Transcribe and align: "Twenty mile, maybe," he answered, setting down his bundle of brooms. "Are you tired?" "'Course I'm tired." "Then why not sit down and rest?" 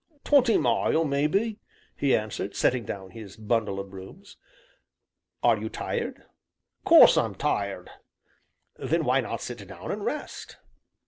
"Twenty 0.23 0.57
mile, 0.57 1.05
maybe," 1.05 1.59
he 1.95 2.15
answered, 2.15 2.55
setting 2.55 2.85
down 2.85 3.11
his 3.11 3.37
bundle 3.37 3.79
of 3.79 3.91
brooms. 3.91 4.35
"Are 5.43 5.55
you 5.55 5.69
tired?" 5.69 6.23
"'Course 6.83 7.17
I'm 7.17 7.35
tired." 7.35 7.87
"Then 8.77 9.03
why 9.05 9.21
not 9.21 9.41
sit 9.43 9.67
down 9.67 9.91
and 9.91 10.03
rest?" 10.03 10.57